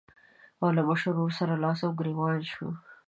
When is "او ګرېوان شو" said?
1.85-2.67